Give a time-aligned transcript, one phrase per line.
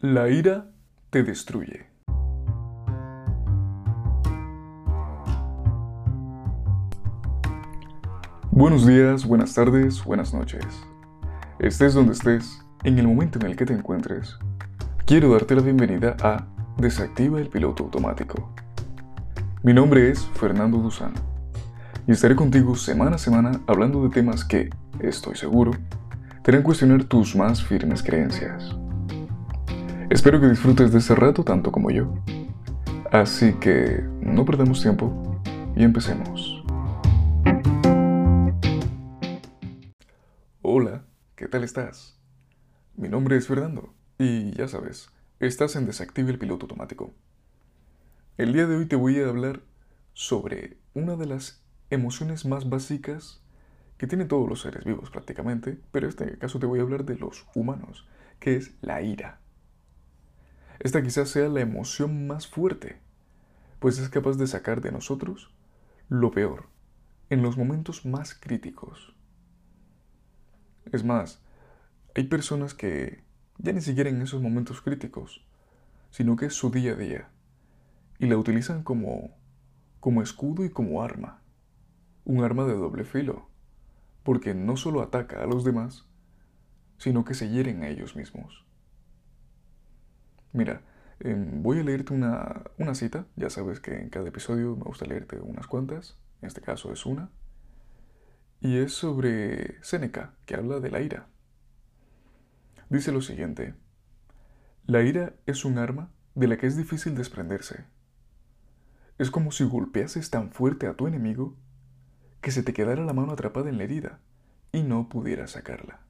[0.00, 0.70] La ira
[1.10, 1.88] te destruye.
[8.52, 10.64] Buenos días, buenas tardes, buenas noches.
[11.58, 14.38] Estés donde estés, en el momento en el que te encuentres,
[15.04, 16.46] quiero darte la bienvenida a
[16.76, 18.54] Desactiva el piloto automático.
[19.64, 21.14] Mi nombre es Fernando Duzán
[22.06, 24.70] y estaré contigo semana a semana hablando de temas que,
[25.00, 25.72] estoy seguro,
[26.44, 28.78] te harán cuestionar tus más firmes creencias.
[30.10, 32.14] Espero que disfrutes de este rato tanto como yo.
[33.12, 35.42] Así que no perdamos tiempo
[35.76, 36.64] y empecemos.
[40.62, 41.04] Hola,
[41.36, 42.18] ¿qué tal estás?
[42.96, 47.12] Mi nombre es Fernando y ya sabes, estás en Desactive el Piloto Automático.
[48.38, 49.60] El día de hoy te voy a hablar
[50.14, 53.42] sobre una de las emociones más básicas
[53.98, 57.04] que tienen todos los seres vivos prácticamente, pero en este caso te voy a hablar
[57.04, 58.08] de los humanos,
[58.40, 59.40] que es la ira.
[60.80, 63.00] Esta quizás sea la emoción más fuerte,
[63.80, 65.50] pues es capaz de sacar de nosotros
[66.08, 66.68] lo peor
[67.30, 69.14] en los momentos más críticos.
[70.92, 71.42] Es más,
[72.14, 73.22] hay personas que
[73.58, 75.44] ya ni siquiera en esos momentos críticos,
[76.10, 77.28] sino que es su día a día,
[78.18, 79.36] y la utilizan como,
[80.00, 81.42] como escudo y como arma,
[82.24, 83.48] un arma de doble filo,
[84.22, 86.06] porque no solo ataca a los demás,
[86.98, 88.67] sino que se hieren a ellos mismos.
[90.52, 90.82] Mira,
[91.20, 95.06] em, voy a leerte una, una cita, ya sabes que en cada episodio me gusta
[95.06, 97.30] leerte unas cuantas, en este caso es una,
[98.60, 101.28] y es sobre Séneca, que habla de la ira.
[102.88, 103.74] Dice lo siguiente,
[104.86, 107.84] la ira es un arma de la que es difícil desprenderse.
[109.18, 111.56] Es como si golpeases tan fuerte a tu enemigo
[112.40, 114.20] que se te quedara la mano atrapada en la herida
[114.72, 116.07] y no pudieras sacarla.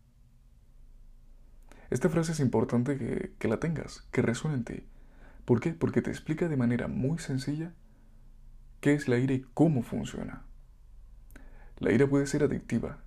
[1.90, 2.98] Esta frase es importante
[3.38, 4.84] que, la tengas, que resuene en ti.
[5.44, 5.72] ¿Por qué?
[5.72, 7.72] Porque te explica de manera muy sencilla
[8.80, 10.42] qué es la ira y cómo funciona.
[11.78, 12.98] La ira puede ser adictiva.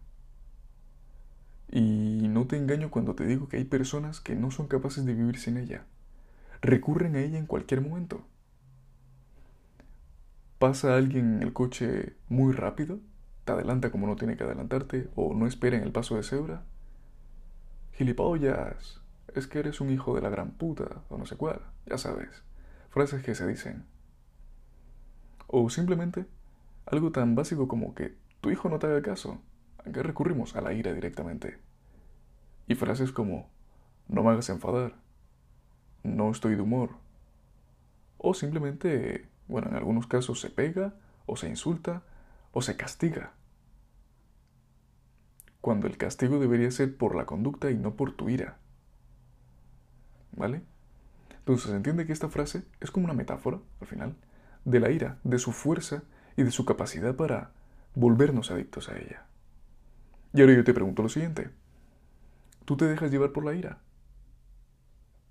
[1.72, 5.14] Y no te engaño cuando te digo que hay personas que no son capaces de
[5.14, 5.86] vivir sin ella.
[6.62, 8.26] Recurren a ella en cualquier momento.
[10.58, 13.00] Pasa alguien en el coche muy rápido,
[13.46, 16.64] te adelanta como no tiene que adelantarte, o no espera en el paso de cebra,
[18.02, 19.00] Gilipollas,
[19.36, 22.42] es que eres un hijo de la gran puta, o no sé cuál, ya sabes.
[22.90, 23.86] Frases que se dicen.
[25.46, 26.26] O simplemente
[26.88, 29.40] algo tan básico como que tu hijo no te haga caso.
[29.86, 30.56] ¿A recurrimos?
[30.56, 31.60] A la ira directamente.
[32.68, 33.52] Y frases como,
[34.08, 34.96] no me hagas enfadar,
[36.02, 36.96] no estoy de humor.
[38.18, 40.96] O simplemente, bueno, en algunos casos se pega,
[41.28, 42.02] o se insulta,
[42.52, 43.34] o se castiga
[45.62, 48.58] cuando el castigo debería ser por la conducta y no por tu ira.
[50.36, 50.64] ¿Vale?
[51.38, 54.16] Entonces entiende que esta frase es como una metáfora, al final,
[54.66, 56.04] de la ira, de su fuerza
[56.36, 57.52] y de su capacidad para
[57.94, 59.26] volvernos adictos a ella.
[60.34, 61.50] Y ahora yo te pregunto lo siguiente.
[62.66, 63.80] ¿Tú te dejas llevar por la ira?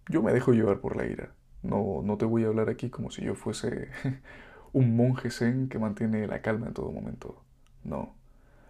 [0.08, 1.32] Yo me dejo llevar por la ira.
[1.62, 3.88] No, no te voy a hablar aquí como si yo fuese
[4.72, 7.42] un monje zen que mantiene la calma en todo momento.
[7.82, 8.14] No.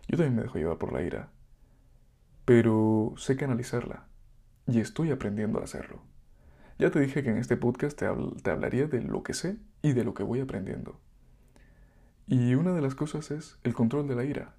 [0.08, 1.30] Yo también me dejo llevar por la ira
[2.50, 4.08] pero sé canalizarla
[4.66, 6.00] y estoy aprendiendo a hacerlo.
[6.80, 8.06] Ya te dije que en este podcast te,
[8.50, 10.98] hablaría de lo que sé y de lo que voy aprendiendo.
[12.26, 14.56] Y una de las cosas es el control de la ira.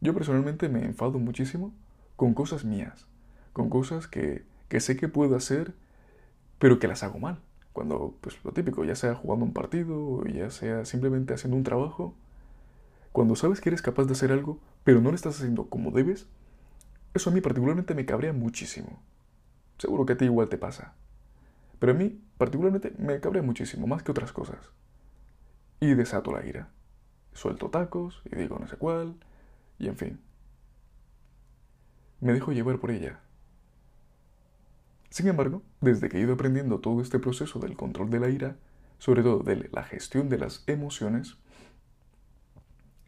[0.00, 1.72] Yo personalmente me enfado muchísimo
[2.16, 3.06] con cosas mías,
[3.52, 5.72] con cosas que, que sé que puedo hacer,
[6.58, 7.38] pero que las hago mal.
[7.72, 12.16] Cuando, pues lo típico, ya sea jugando un partido, ya sea simplemente haciendo un trabajo,
[13.12, 16.26] cuando sabes que eres capaz de hacer algo, pero no lo estás haciendo como debes,
[17.16, 19.02] eso a mí particularmente me cabrea muchísimo.
[19.78, 20.94] Seguro que a ti igual te pasa.
[21.78, 24.58] Pero a mí particularmente me cabrea muchísimo, más que otras cosas.
[25.80, 26.70] Y desato la ira.
[27.32, 29.16] Suelto tacos y digo no sé cuál,
[29.78, 30.20] y en fin.
[32.20, 33.20] Me dejo llevar por ella.
[35.10, 38.56] Sin embargo, desde que he ido aprendiendo todo este proceso del control de la ira,
[38.98, 41.36] sobre todo de la gestión de las emociones,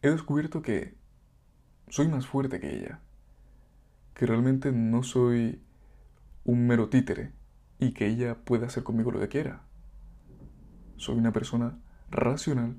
[0.01, 0.93] he descubierto que
[1.89, 3.01] soy más fuerte que ella
[4.19, 5.63] que realmente no soy
[6.43, 7.31] un mero títere
[7.79, 9.61] y que ella pueda hacer conmigo lo que quiera.
[10.97, 11.79] Soy una persona
[12.09, 12.75] racional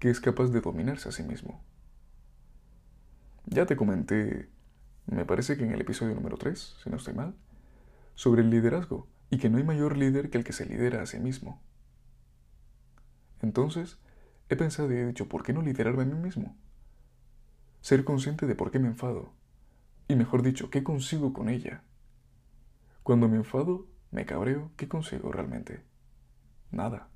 [0.00, 1.62] que es capaz de dominarse a sí mismo.
[3.46, 4.48] Ya te comenté,
[5.06, 7.36] me parece que en el episodio número 3, si no estoy mal,
[8.16, 11.06] sobre el liderazgo y que no hay mayor líder que el que se lidera a
[11.06, 11.62] sí mismo.
[13.42, 14.00] Entonces,
[14.48, 16.56] he pensado y he dicho, ¿por qué no liderarme a mí mismo?
[17.80, 19.38] Ser consciente de por qué me enfado,
[20.08, 21.82] y mejor dicho, ¿qué consigo con ella?
[23.02, 25.84] Cuando me enfado, me cabreo, ¿qué consigo realmente?
[26.70, 27.08] Nada.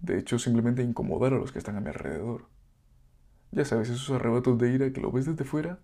[0.00, 2.46] De hecho, simplemente incomodar a los que están a mi alrededor.
[3.50, 5.80] Ya sabes, esos arrebatos de ira que lo ves desde fuera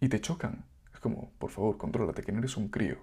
[0.00, 0.64] y te chocan.
[0.92, 2.98] Es como, por favor, contrólate, que no eres un crío.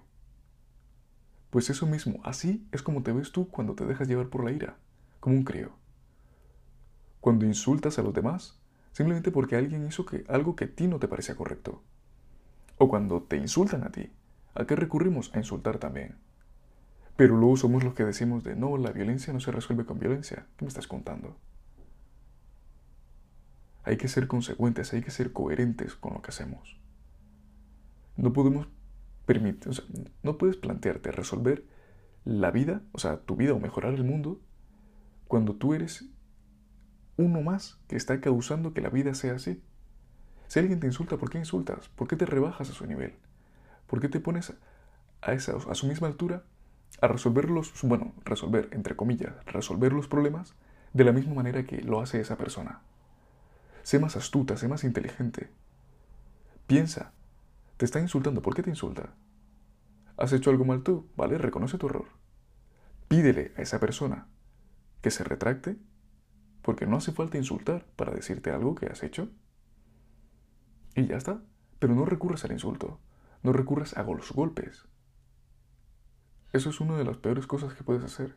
[1.50, 4.52] Pues eso mismo, así es como te ves tú cuando te dejas llevar por la
[4.52, 4.78] ira,
[5.20, 5.72] como un crío.
[7.20, 8.61] Cuando insultas a los demás,
[8.92, 11.82] simplemente porque alguien hizo que, algo que a ti no te parecía correcto.
[12.78, 14.10] O cuando te insultan a ti,
[14.54, 15.30] ¿a qué recurrimos?
[15.34, 16.16] A insultar también.
[17.16, 20.46] Pero luego somos los que decimos de no, la violencia no se resuelve con violencia.
[20.56, 21.36] ¿Qué me estás contando?
[23.84, 26.78] Hay que ser consecuentes, hay que ser coherentes con lo que hacemos.
[28.16, 28.68] No podemos
[29.26, 29.84] permitir, o sea,
[30.22, 31.64] no puedes plantearte resolver
[32.24, 34.40] la vida, o sea, tu vida o mejorar el mundo,
[35.26, 36.06] cuando tú eres
[37.22, 39.62] uno más que está causando que la vida sea así.
[40.48, 41.88] Si alguien te insulta, ¿por qué insultas?
[41.88, 43.14] ¿Por qué te rebajas a su nivel?
[43.86, 44.52] ¿Por qué te pones
[45.22, 46.44] a, esa, a su misma altura
[47.00, 50.54] a resolver los, bueno, resolver, entre comillas, resolver los problemas
[50.92, 52.82] de la misma manera que lo hace esa persona?
[53.82, 55.50] Sé más astuta, sé más inteligente.
[56.66, 57.12] Piensa,
[57.76, 59.14] te está insultando, ¿por qué te insulta?
[60.16, 61.08] ¿Has hecho algo mal tú?
[61.16, 62.06] Vale, reconoce tu error.
[63.08, 64.28] Pídele a esa persona
[65.00, 65.76] que se retracte,
[66.62, 69.28] porque no hace falta insultar para decirte algo que has hecho.
[70.94, 71.42] Y ya está.
[71.78, 73.00] Pero no recurras al insulto,
[73.42, 74.86] no recurras a los golpes.
[76.52, 78.36] Eso es una de las peores cosas que puedes hacer,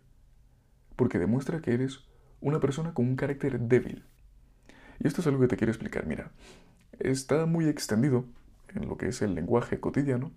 [0.95, 2.07] porque demuestra que eres
[2.41, 4.05] una persona con un carácter débil.
[4.99, 6.07] Y esto es algo que te quiero explicar.
[6.07, 6.31] Mira,
[6.99, 8.25] está muy extendido
[8.73, 10.31] en lo que es el lenguaje cotidiano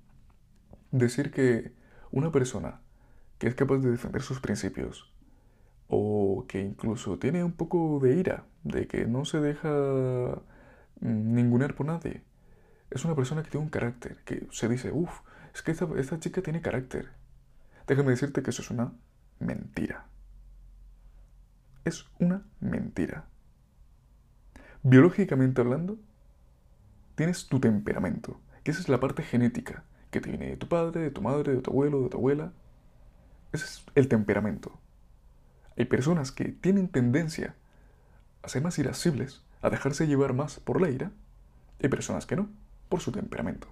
[0.90, 1.72] decir que
[2.10, 2.80] una persona
[3.38, 5.12] que es capaz de defender sus principios
[5.88, 9.70] o que incluso tiene un poco de ira, de que no se deja
[11.00, 12.22] ningunear por nadie,
[12.90, 15.20] es una persona que tiene un carácter, que se dice, uff,
[15.54, 17.10] es que esta chica tiene carácter.
[17.86, 18.92] Déjame decirte que eso es una
[19.40, 20.06] mentira.
[21.84, 23.26] Es una mentira.
[24.82, 25.98] Biológicamente hablando,
[27.14, 31.00] tienes tu temperamento, que esa es la parte genética, que te viene de tu padre,
[31.00, 32.52] de tu madre, de tu abuelo, de tu abuela.
[33.52, 34.78] Ese es el temperamento.
[35.78, 37.54] Hay personas que tienen tendencia
[38.42, 41.12] a ser más irascibles, a dejarse llevar más por la ira,
[41.80, 42.48] hay personas que no,
[42.88, 43.68] por su temperamento.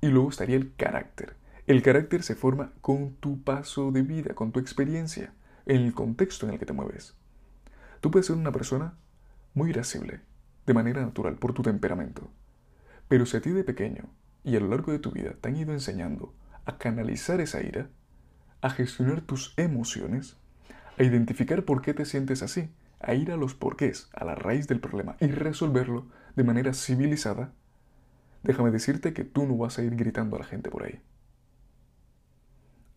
[0.00, 1.34] Y luego estaría el carácter.
[1.66, 5.32] El carácter se forma con tu paso de vida, con tu experiencia,
[5.66, 7.14] en el contexto en el que te mueves.
[8.00, 8.94] Tú puedes ser una persona
[9.52, 10.20] muy irascible,
[10.64, 12.30] de manera natural por tu temperamento.
[13.08, 14.04] Pero si a ti de pequeño
[14.44, 16.32] y a lo largo de tu vida te han ido enseñando
[16.66, 17.88] a canalizar esa ira,
[18.60, 20.36] a gestionar tus emociones,
[20.98, 22.70] a identificar por qué te sientes así,
[23.00, 27.52] a ir a los porqués, a la raíz del problema y resolverlo de manera civilizada,
[28.42, 31.00] déjame decirte que tú no vas a ir gritando a la gente por ahí.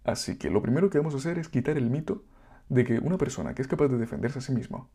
[0.03, 2.23] Así que lo primero que vamos a hacer es quitar el mito
[2.69, 4.87] de que una persona que es capaz de defenderse a sí misma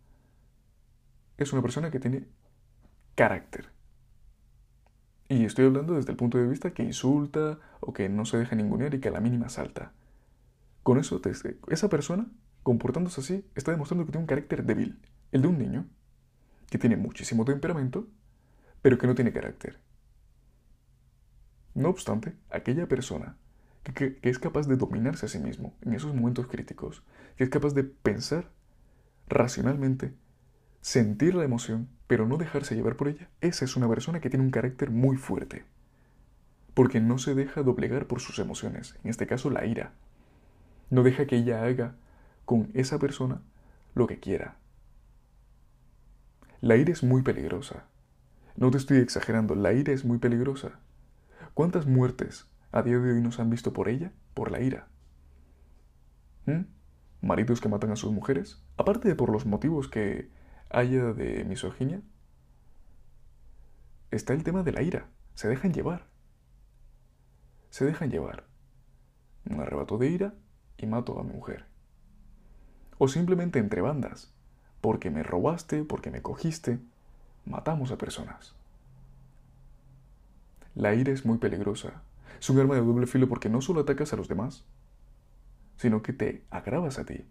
[1.37, 2.27] es una persona que tiene
[3.15, 3.67] carácter.
[5.29, 8.57] Y estoy hablando desde el punto de vista que insulta o que no se deja
[8.57, 9.93] ningunear y que a la mínima salta.
[10.85, 11.21] Con eso,
[11.69, 12.31] esa persona,
[12.63, 15.01] comportándose así, está demostrando que tiene un carácter débil,
[15.33, 15.89] el de un niño,
[16.71, 18.07] que tiene muchísimo temperamento,
[18.83, 19.81] pero que no tiene carácter.
[21.75, 23.37] No obstante, aquella persona
[23.83, 27.03] que, que, es capaz de dominarse a sí mismo en esos momentos críticos,
[27.37, 28.53] que es capaz de pensar
[29.27, 30.15] racionalmente,
[30.81, 34.45] sentir la emoción pero no dejarse llevar por ella, esa es una persona que tiene
[34.45, 35.65] un carácter muy fuerte.
[36.75, 39.93] Porque no se deja doblegar por sus emociones, en este caso la ira.
[40.95, 41.97] No deja que ella haga
[42.45, 43.43] con esa persona
[43.97, 44.59] lo que quiera.
[46.61, 47.89] La ira es muy peligrosa.
[48.55, 50.79] No te estoy exagerando, la ira es muy peligrosa.
[51.53, 54.13] ¿Cuántas muertes a día de hoy nos han visto por ella?
[54.35, 54.87] Por la ira.
[56.47, 56.67] ¿Mm?
[57.23, 60.31] Maridos que matan a sus mujeres, aparte de por los motivos que
[60.71, 62.03] haya de misoginia,
[64.13, 65.09] está el tema de la ira.
[65.35, 66.07] Se dejan llevar.
[67.71, 68.47] Se dejan llevar.
[69.51, 70.35] Un arrebato de ira
[70.79, 71.65] y mato a mi mujer.
[72.99, 74.33] O simplemente entre bandas.
[74.81, 76.79] Porque me robaste, porque me cogiste,
[77.47, 78.55] matamos a personas.
[80.75, 82.03] La ira es muy peligrosa.
[82.39, 84.65] Es un arma de doble filo porque no solo atacas a los demás,
[85.77, 87.25] sino que te agravas a ti,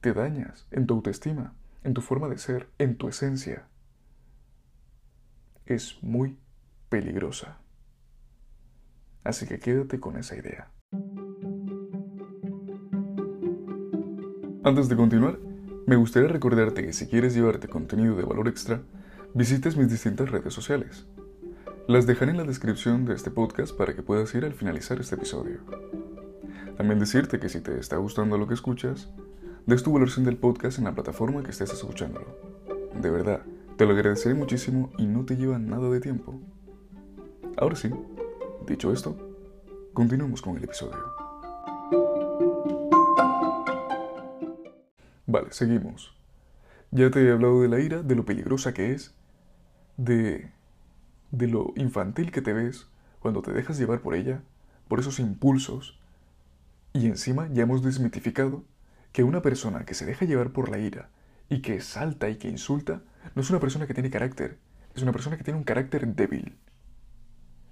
[0.00, 3.66] te dañas en tu autoestima, en tu forma de ser, en tu esencia,
[5.66, 6.38] es muy
[6.88, 7.58] peligrosa.
[9.24, 10.68] Así que quédate con esa idea.
[14.64, 15.40] Antes de continuar,
[15.86, 18.80] me gustaría recordarte que si quieres llevarte contenido de valor extra,
[19.34, 21.04] visites mis distintas redes sociales.
[21.88, 25.16] Las dejaré en la descripción de este podcast para que puedas ir al finalizar este
[25.16, 25.58] episodio.
[26.76, 29.10] También decirte que si te está gustando lo que escuchas,
[29.66, 32.38] des tu valoración del podcast en la plataforma que estés escuchándolo.
[32.94, 33.42] De verdad,
[33.76, 36.40] te lo agradeceré muchísimo y no te lleva nada de tiempo.
[37.56, 37.90] Ahora sí,
[38.68, 39.16] dicho esto,
[39.92, 41.21] continuemos con el episodio.
[45.32, 46.14] Vale, seguimos.
[46.90, 49.14] Ya te he hablado de la ira, de lo peligrosa que es,
[49.96, 50.52] de,
[51.30, 54.42] de lo infantil que te ves cuando te dejas llevar por ella,
[54.88, 55.98] por esos impulsos.
[56.92, 58.62] Y encima ya hemos desmitificado
[59.12, 61.08] que una persona que se deja llevar por la ira
[61.48, 63.00] y que salta y que insulta
[63.34, 64.58] no es una persona que tiene carácter,
[64.94, 66.58] es una persona que tiene un carácter débil.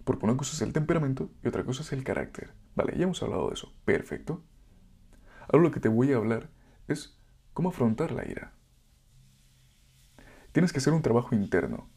[0.04, 2.54] Porque una cosa es el temperamento y otra cosa es el carácter.
[2.74, 3.70] Vale, ya hemos hablado de eso.
[3.84, 4.42] Perfecto.
[5.52, 6.48] Ahora lo que te voy a hablar
[6.88, 7.19] es
[7.52, 8.52] cómo afrontar la ira.
[10.52, 11.88] Tienes que hacer un trabajo interno,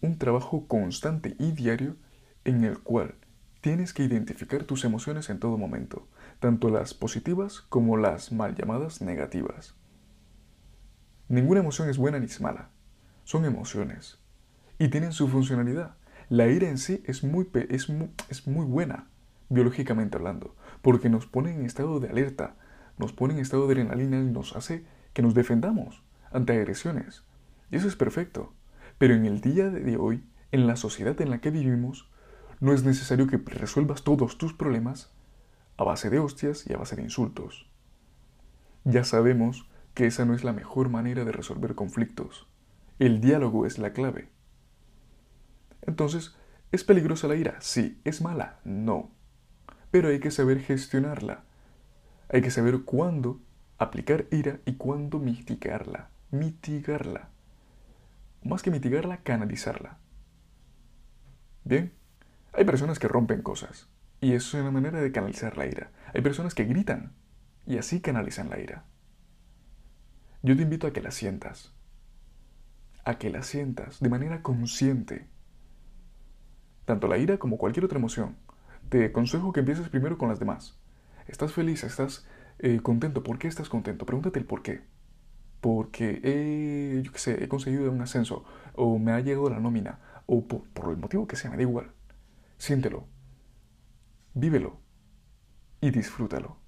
[0.00, 1.96] un trabajo constante y diario
[2.44, 3.16] en el cual
[3.60, 6.06] tienes que identificar tus emociones en todo momento,
[6.38, 9.74] tanto las positivas como las mal llamadas negativas.
[11.28, 12.70] Ninguna emoción es buena ni es mala,
[13.24, 14.20] son emociones
[14.78, 15.96] y tienen su funcionalidad.
[16.28, 17.88] La ira en sí es muy, es
[18.28, 19.08] es muy buena,
[19.48, 22.54] biológicamente hablando, porque nos pone en estado de alerta,
[22.98, 24.84] nos pone en estado de adrenalina y nos hace
[25.16, 27.24] que nos defendamos ante agresiones.
[27.70, 28.52] Y eso es perfecto.
[28.98, 32.10] Pero en el día de hoy, en la sociedad en la que vivimos,
[32.60, 35.10] no es necesario que resuelvas todos tus problemas
[35.78, 37.66] a base de hostias y a base de insultos.
[38.84, 42.46] Ya sabemos que esa no es la mejor manera de resolver conflictos.
[42.98, 44.28] El diálogo es la clave.
[45.80, 46.36] Entonces,
[46.72, 47.56] ¿es peligrosa la ira?
[47.60, 48.02] Sí.
[48.04, 48.60] ¿Es mala?
[48.64, 49.12] No.
[49.90, 51.44] Pero hay que saber gestionarla.
[52.28, 53.40] Hay que saber cuándo
[53.78, 56.10] aplicar ira y cuándo mitigarla.
[56.30, 57.30] Mitigarla
[58.46, 59.98] más que mitigarla, canalizarla.
[61.64, 61.92] Bien,
[62.52, 63.88] hay personas que rompen cosas,
[64.20, 65.90] y eso es una manera de canalizar la ira.
[66.14, 67.12] Hay personas que gritan,
[67.66, 68.84] y así canalizan la ira.
[70.42, 71.72] Yo te invito a que la sientas,
[73.04, 75.26] a que la sientas de manera consciente.
[76.84, 78.36] Tanto la ira como cualquier otra emoción.
[78.88, 80.78] Te aconsejo que empieces primero con las demás.
[81.26, 81.82] ¿Estás feliz?
[81.82, 82.24] ¿Estás
[82.58, 83.22] eh, contento?
[83.22, 84.06] ¿Por qué estás contento?
[84.06, 84.82] Pregúntate el por qué
[85.66, 88.44] porque he, yo qué sé, he conseguido un ascenso,
[88.74, 91.90] o me ha llegado la nómina, o por, el motivo que sea, me da igual.
[92.56, 93.08] Siéntelo,
[94.32, 94.78] vívelo
[95.80, 96.58] y disfrútalo.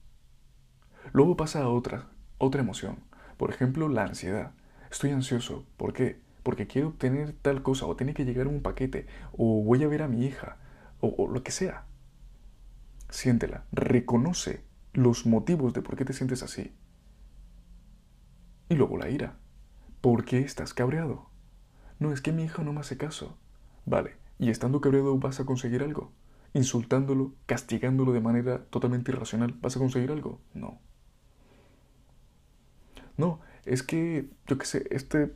[1.13, 2.99] Luego pasa a otra, otra emoción,
[3.37, 4.53] por ejemplo, la ansiedad.
[4.91, 6.21] Estoy ansioso, ¿por qué?
[6.43, 10.03] Porque quiero obtener tal cosa, o tiene que llegar un paquete, o voy a ver
[10.03, 10.57] a mi hija,
[11.01, 11.85] o, o lo que sea.
[13.11, 14.65] Siéntela, reconoce
[14.99, 16.73] los motivos de por qué te sientes así
[18.69, 19.37] y luego la ira.
[20.01, 21.31] ¿Por qué estás cabreado?
[21.99, 23.37] No es que mi hija no me hace caso.
[23.87, 26.13] Vale, y estando cabreado vas a conseguir algo.
[26.53, 30.41] Insultándolo, castigándolo de manera totalmente irracional, ¿vas a conseguir algo?
[30.55, 30.81] No.
[33.17, 35.35] No, es que, yo qué sé, este,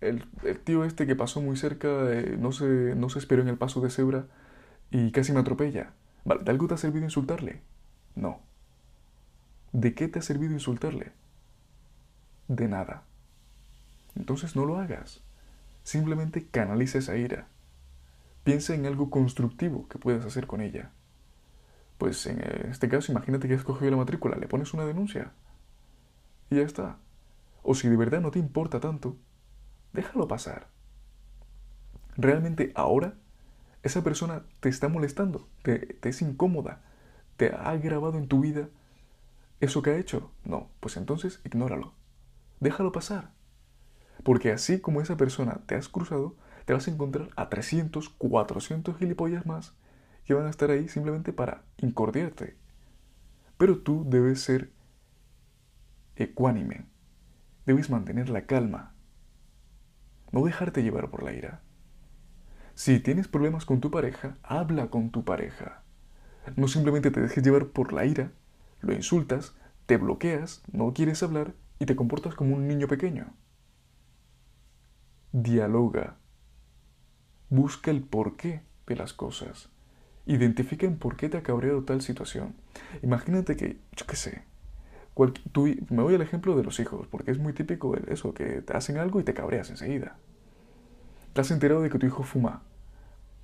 [0.00, 0.26] el,
[0.64, 3.80] tío este que pasó muy cerca, eh, no, se, no se esperó en el paso
[3.80, 4.26] de cebra
[4.90, 5.94] y casi me atropella.
[6.24, 7.62] Vale, ¿de algo te ha servido insultarle?
[8.14, 8.51] No.
[9.72, 11.12] ¿De qué te ha servido insultarle?
[12.48, 13.04] de nada.
[14.14, 15.20] Entonces no lo hagas.
[15.84, 17.48] Simplemente canaliza esa ira.
[18.44, 20.90] Piensa en algo constructivo que puedas hacer con ella.
[21.98, 25.32] Pues en este caso, imagínate que has cogido la matrícula, le pones una denuncia.
[26.50, 26.98] Y ya está.
[27.62, 29.16] O si de verdad no te importa tanto,
[29.92, 30.68] déjalo pasar.
[32.16, 33.14] Realmente ahora
[33.82, 36.82] esa persona te está molestando, te, te es incómoda,
[37.36, 38.68] te ha agravado en tu vida
[39.64, 40.30] eso que ha hecho.
[40.44, 41.94] No, pues entonces ignóralo
[42.62, 43.32] déjalo pasar.
[44.22, 48.96] Porque así como esa persona te has cruzado, te vas a encontrar a 300, 400
[48.96, 49.74] gilipollas más
[50.24, 52.56] que van a estar ahí simplemente para incordiarte.
[53.58, 54.70] Pero tú debes ser
[56.14, 56.86] ecuánime,
[57.66, 58.94] debes mantener la calma,
[60.30, 61.62] no dejarte llevar por la ira.
[62.74, 65.82] Si tienes problemas con tu pareja, habla con tu pareja.
[66.54, 68.32] No simplemente te dejes llevar por la ira,
[68.82, 69.54] lo insultas,
[69.86, 73.34] te bloqueas, no quieres hablar y te comportas como un niño pequeño.
[75.32, 76.18] Dialoga.
[77.48, 79.70] Busca el porqué de las cosas.
[80.26, 82.54] Identifica en por qué te ha cabreado tal situación.
[83.02, 84.44] Imagínate que, yo qué sé,
[85.90, 88.98] me voy al ejemplo de los hijos, porque es muy típico eso, que te hacen
[88.98, 90.16] algo y te cabreas enseguida.
[91.32, 92.62] Te has enterado de que tu hijo fuma.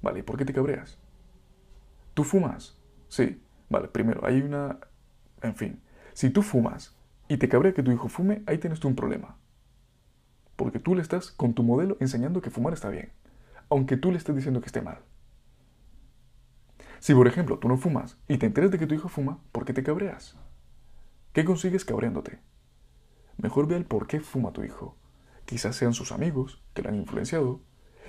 [0.03, 0.99] Vale, ¿y por qué te cabreas?
[2.15, 2.79] ¿Tú fumas?
[3.09, 3.41] Sí.
[3.71, 4.79] Vale, primero, hay una...
[5.43, 5.81] En fin,
[6.13, 6.97] si tú fumas
[7.29, 9.37] y te cabrea que tu hijo fume, ahí tienes tú un problema.
[10.57, 13.13] Porque tú le estás con tu modelo enseñando que fumar está bien,
[13.69, 14.99] aunque tú le estés diciendo que esté mal.
[17.01, 19.65] Si por ejemplo tú no fumas y te enteras de que tu hijo fuma, ¿por
[19.65, 20.37] qué te cabreas?
[21.33, 22.41] ¿Qué consigues cabreándote?
[23.37, 24.97] Mejor ve el por qué fuma tu hijo.
[25.45, 27.61] Quizás sean sus amigos que lo han influenciado.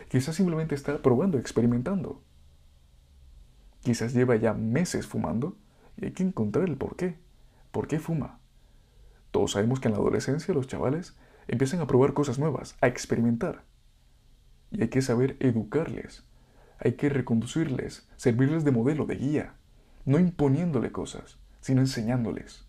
[0.08, 2.24] Quizás simplemente está probando, experimentando.
[3.82, 5.56] Quizás lleva ya meses fumando
[6.00, 7.18] y hay que encontrar el por qué.
[7.72, 8.39] ¿Por qué fuma?
[9.32, 13.63] Todos sabemos que en la adolescencia los chavales empiezan a probar cosas nuevas, a experimentar.
[14.72, 16.24] Y hay que saber educarles.
[16.79, 19.56] Hay que reconducirles, servirles de modelo, de guía,
[20.06, 22.65] no imponiéndole cosas, sino enseñándoles.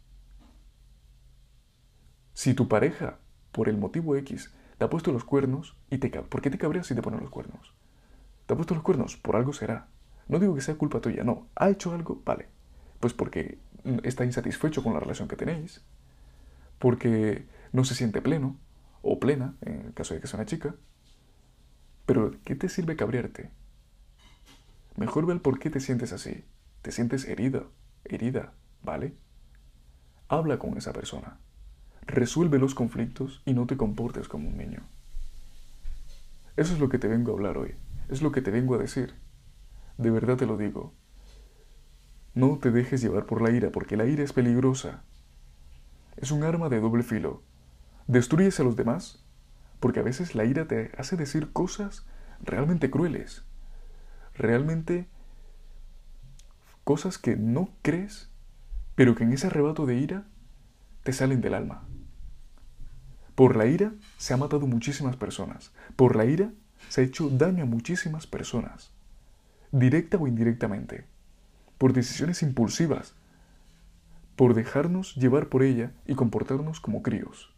[2.34, 3.18] Si tu pareja,
[3.52, 6.88] por el motivo X, te ha puesto los cuernos y te ¿por qué te cabreas
[6.88, 7.74] si te ponen los cuernos?
[8.46, 9.16] ¿Te ha puesto los cuernos?
[9.16, 9.88] Por algo será.
[10.26, 11.48] No digo que sea culpa tuya, no.
[11.54, 12.20] ¿Ha hecho algo?
[12.24, 12.48] Vale.
[13.00, 13.58] Pues porque
[14.02, 15.82] está insatisfecho con la relación que tenéis,
[16.78, 18.56] porque no se siente pleno
[19.02, 20.74] o plena, en el caso de que sea una chica.
[22.06, 23.50] Pero, ¿qué te sirve cabrearte?
[24.96, 26.44] Mejor ve el por qué te sientes así.
[26.82, 27.64] Te sientes herida,
[28.04, 28.52] herida,
[28.82, 29.14] ¿vale?
[30.28, 31.38] Habla con esa persona.
[32.06, 34.82] Resuelve los conflictos y no te comportes como un niño.
[36.56, 37.74] Eso es lo que te vengo a hablar hoy.
[38.08, 39.14] Es lo que te vengo a decir.
[39.96, 40.92] De verdad te lo digo.
[42.34, 45.02] No te dejes llevar por la ira, porque la ira es peligrosa.
[46.16, 47.42] Es un arma de doble filo.
[48.06, 49.24] Destruyes a los demás,
[49.80, 52.06] porque a veces la ira te hace decir cosas
[52.42, 53.44] realmente crueles,
[54.34, 55.08] realmente
[56.84, 58.30] cosas que no crees,
[58.94, 60.24] pero que en ese arrebato de ira
[61.02, 61.86] te salen del alma.
[63.34, 65.72] Por la ira se ha matado muchísimas personas.
[65.96, 66.52] Por la ira
[66.88, 68.92] se ha hecho daño a muchísimas personas,
[69.72, 71.06] directa o indirectamente,
[71.80, 73.14] por decisiones impulsivas,
[74.36, 77.54] por dejarnos llevar por ella y comportarnos como críos.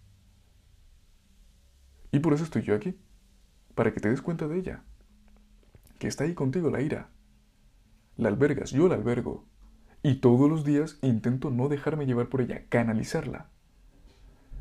[2.13, 2.97] Y por eso estoy yo aquí,
[3.75, 4.85] para que te des cuenta de ella,
[5.99, 7.09] que está ahí contigo la ira.
[8.17, 9.45] La albergas, yo la albergo,
[10.05, 13.49] y todos los días intento no dejarme llevar por ella, canalizarla.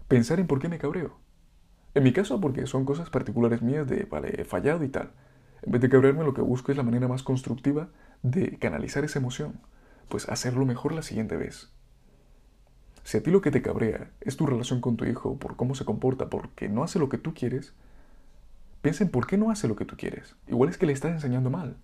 [0.07, 1.19] Pensar en por qué me cabreo.
[1.93, 5.11] En mi caso, porque son cosas particulares mías de, vale, he fallado y tal.
[5.61, 7.91] En vez de cabrearme, lo que busco es la manera más constructiva
[8.23, 9.59] de canalizar esa emoción,
[10.09, 11.71] pues hacerlo mejor la siguiente vez.
[13.03, 15.75] Si a ti lo que te cabrea es tu relación con tu hijo, por cómo
[15.75, 17.73] se comporta, porque no hace lo que tú quieres,
[18.81, 20.35] piensa en por qué no hace lo que tú quieres.
[20.47, 21.77] Igual es que le estás enseñando mal.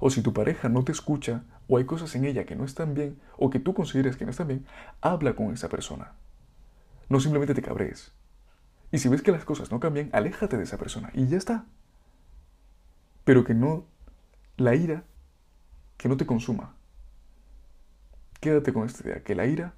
[0.00, 2.94] O si tu pareja no te escucha, o hay cosas en ella que no están
[2.94, 4.66] bien, o que tú consideras que no están bien,
[5.00, 6.12] habla con esa persona.
[7.08, 8.12] No simplemente te cabrees.
[8.90, 11.66] Y si ves que las cosas no cambian, aléjate de esa persona y ya está.
[13.24, 13.84] Pero que no,
[14.56, 15.04] la ira,
[15.98, 16.74] que no te consuma.
[18.40, 19.74] Quédate con esta idea, que la ira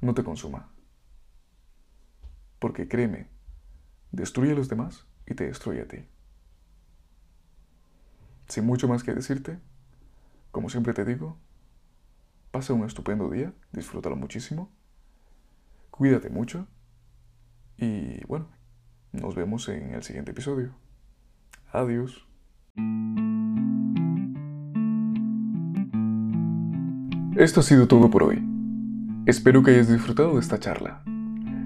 [0.00, 0.70] no te consuma.
[2.60, 3.28] Porque créeme,
[4.12, 6.06] destruye a los demás y te destruye a ti.
[8.48, 9.58] Sin mucho más que decirte,
[10.52, 11.36] como siempre te digo,
[12.52, 14.70] pasa un estupendo día, disfrútalo muchísimo,
[15.90, 16.68] cuídate mucho
[17.76, 18.46] y bueno,
[19.12, 20.74] nos vemos en el siguiente episodio.
[21.72, 22.24] Adiós.
[27.36, 28.40] Esto ha sido todo por hoy.
[29.26, 31.02] Espero que hayas disfrutado de esta charla,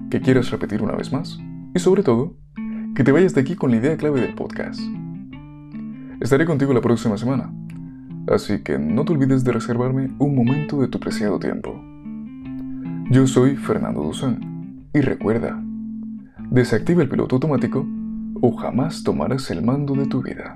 [0.09, 1.37] que quieras repetir una vez más
[1.75, 2.35] y sobre todo,
[2.95, 4.81] que te vayas de aquí con la idea clave del podcast.
[6.21, 7.53] Estaré contigo la próxima semana,
[8.29, 11.79] así que no te olvides de reservarme un momento de tu preciado tiempo.
[13.11, 15.63] Yo soy Fernando Duzán y recuerda,
[16.49, 17.85] desactiva el piloto automático
[18.41, 20.55] o jamás tomarás el mando de tu vida.